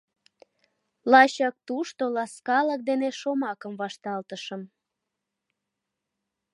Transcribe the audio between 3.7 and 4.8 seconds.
вашталтышым.